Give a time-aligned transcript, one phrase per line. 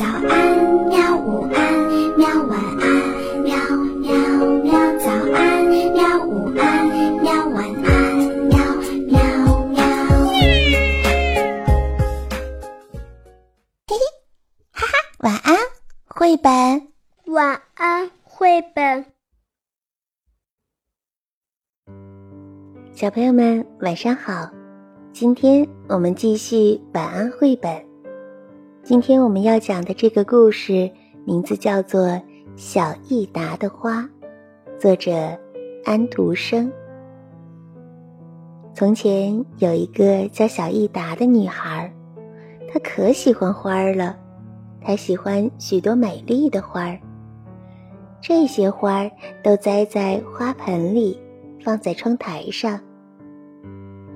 [0.00, 0.56] 早安，
[0.88, 1.14] 喵！
[1.14, 1.60] 午安，
[2.16, 2.26] 喵！
[2.44, 2.88] 晚安，
[3.42, 3.54] 喵
[4.00, 4.16] 喵
[4.62, 4.72] 喵！
[4.98, 6.24] 早安，喵！
[6.24, 6.88] 午安，
[7.20, 7.46] 喵！
[7.50, 8.16] 晚安，
[8.48, 8.56] 喵
[9.08, 9.20] 喵
[9.66, 9.84] 喵！
[13.86, 13.98] 嘿嘿，
[14.72, 15.54] 哈哈，晚安，
[16.06, 16.88] 绘本。
[17.26, 19.04] 晚安，绘本。
[22.94, 24.48] 小朋友们，晚上好！
[25.12, 27.89] 今天我们继续晚安绘本。
[28.82, 30.90] 今天我们要讲的这个故事
[31.24, 32.06] 名字叫做
[32.56, 34.00] 《小益达的花》，
[34.80, 35.38] 作者
[35.84, 36.72] 安徒生。
[38.74, 41.92] 从前有一个叫小益达的女孩，
[42.72, 44.16] 她可喜欢花儿了。
[44.80, 46.98] 她喜欢许多美丽的花儿，
[48.20, 49.10] 这些花儿
[49.44, 51.20] 都栽在花盆里，
[51.62, 52.80] 放在窗台上。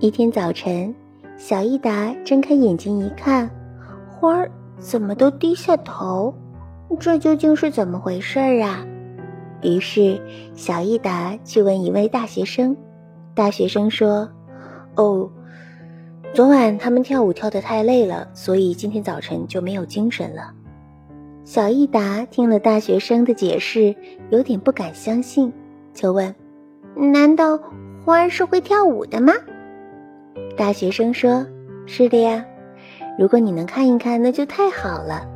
[0.00, 0.92] 一天早晨，
[1.36, 3.48] 小益达睁开眼睛一看，
[4.10, 4.50] 花儿。
[4.78, 6.34] 怎么都低下头？
[7.00, 8.86] 这究竟是怎么回事啊？
[9.62, 10.20] 于是
[10.54, 12.76] 小益达去问一位大学生。
[13.34, 14.28] 大学生说
[14.94, 15.30] ：“哦，
[16.34, 20.52] 昨晚他们跳舞跳得太累了，所以今天早晨就没有精神了。”
[21.44, 23.94] 小益达听了大学生的解释，
[24.30, 25.52] 有点不敢相信，
[25.92, 26.34] 就问
[26.94, 27.58] ：“难道
[28.04, 29.32] 花儿是会跳舞的吗？”
[30.56, 31.44] 大学生说
[31.86, 32.44] ：“是的呀。”
[33.18, 35.26] 如果你能看一看，那就太好了。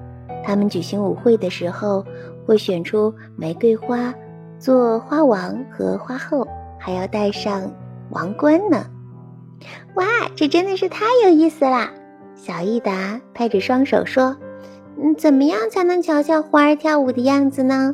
[0.45, 2.05] 他们举行舞会的时候，
[2.47, 4.15] 会选出玫瑰花
[4.59, 6.47] 做花王和花后，
[6.79, 7.71] 还要戴上
[8.11, 8.87] 王冠呢。
[9.95, 10.05] 哇，
[10.35, 11.93] 这真的是太有意思啦！
[12.35, 14.37] 小益达拍着双手说
[14.97, 17.93] ：“嗯，怎么样才能瞧瞧花儿跳舞的样子呢？”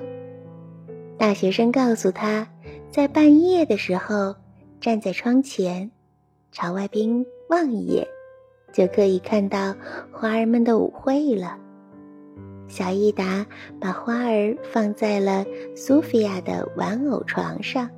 [1.19, 2.47] 大学生告诉他，
[2.91, 4.37] 在半夜的时候，
[4.81, 5.91] 站在窗前，
[6.53, 8.07] 朝外边望一眼。
[8.75, 9.73] 就可以看到
[10.11, 11.57] 花儿们的舞会了。
[12.67, 13.47] 小益达
[13.81, 15.45] 把花儿放在了
[15.77, 17.89] 苏菲亚的玩偶床上，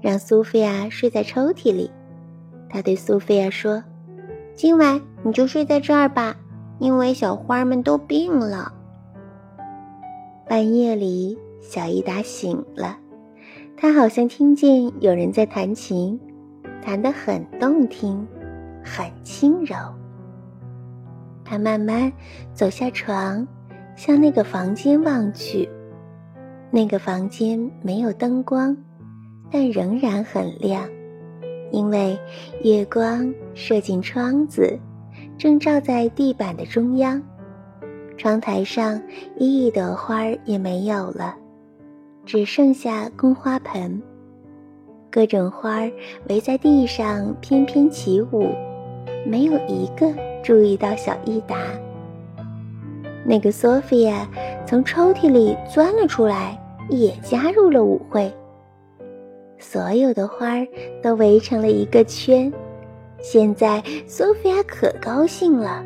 [0.00, 1.90] 让苏菲亚睡在抽屉里。
[2.70, 3.84] 他对苏菲亚说
[4.56, 6.36] ：“今晚你就睡在这儿吧，
[6.78, 8.72] 因为小花们都病了。”
[10.48, 12.98] 半夜里，小益达醒了，
[13.76, 16.18] 他好像听见有人在弹琴，
[16.82, 18.26] 弹得很动听。
[18.90, 19.76] 很轻柔。
[21.48, 22.12] 他慢慢
[22.52, 23.46] 走下床，
[23.96, 25.66] 向那个房间望去。
[26.70, 28.76] 那个房间没有灯光，
[29.50, 30.86] 但仍然很亮，
[31.72, 32.18] 因为
[32.62, 34.78] 月光射进窗子，
[35.38, 37.22] 正照在地板的中央。
[38.18, 39.00] 窗台上
[39.36, 41.34] 一朵花儿也没有了，
[42.26, 44.02] 只剩下空花盆。
[45.10, 45.90] 各种花儿
[46.28, 48.50] 围在地上翩翩起舞。
[49.26, 50.12] 没有一个
[50.42, 51.56] 注意到小益达。
[53.24, 54.26] 那个索菲亚
[54.66, 58.32] 从抽屉里钻了出来，也加入了舞会。
[59.58, 60.66] 所有的花儿
[61.02, 62.50] 都围成了一个圈。
[63.20, 65.84] 现在索菲亚可高兴了，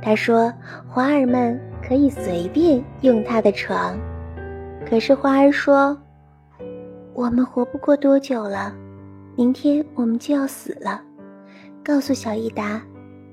[0.00, 0.52] 她说
[0.88, 3.96] ：“花儿们可以随便用她的床。”
[4.88, 5.96] 可是花儿说
[7.12, 8.74] ：“我们活不过多久了，
[9.36, 11.02] 明天我们就要死了。”
[11.84, 12.80] 告诉小益达，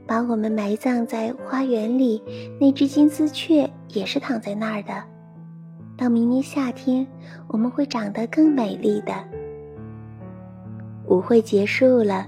[0.08, 2.22] 把我们埋葬在花园里。
[2.60, 4.94] 那只金丝雀也是躺在那儿的。
[5.98, 7.06] 到明年夏天，
[7.48, 9.14] 我们会长得更美丽的。
[11.08, 12.28] 舞会结束了，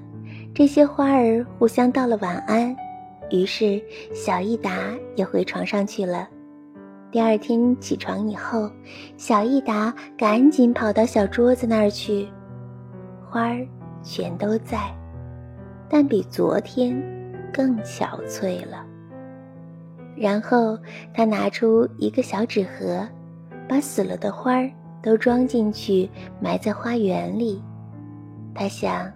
[0.54, 2.76] 这些花儿互相道了晚安，
[3.32, 3.82] 于是
[4.14, 4.72] 小益达
[5.16, 6.28] 也回床上去了。
[7.12, 8.70] 第二天起床以后，
[9.18, 12.28] 小益达赶紧跑到小桌子那儿去，
[13.30, 13.66] 花儿
[14.04, 14.80] 全都在。
[15.88, 17.00] 但比昨天
[17.54, 18.86] 更憔悴了。
[20.16, 20.78] 然后
[21.14, 23.08] 他拿出一个小纸盒，
[23.68, 24.70] 把死了的花儿
[25.02, 26.10] 都装进去，
[26.42, 27.62] 埋在花园里。
[28.54, 29.12] 他想，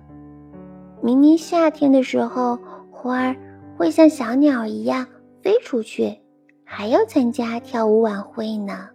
[1.01, 2.57] 明年夏天的时候，
[2.91, 3.35] 花儿
[3.77, 5.05] 会像小鸟一样
[5.41, 6.19] 飞出去，
[6.63, 8.89] 还要参加跳舞晚会呢。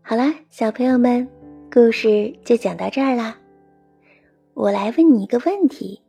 [0.00, 1.28] 好了，小朋友们。
[1.68, 3.36] 故事就讲到这儿啦。
[4.56, 6.02] 我来问你一个问题：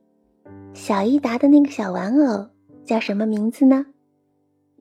[0.73, 2.49] 小益达的那个小玩偶
[2.85, 3.85] 叫什么名字呢？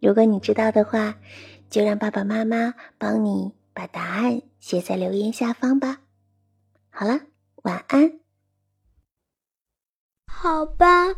[0.01, 1.17] 如果你知道的话，
[1.69, 5.99] 就让爸爸妈妈帮你把答案写在留言下方吧。
[6.91, 7.19] 好了，
[7.65, 8.21] 晚安。
[10.29, 11.09] 好吧，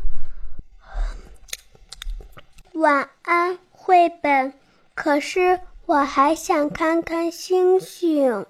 [2.73, 4.55] 晚安，绘本。
[4.95, 8.47] 可是我还想看看星星。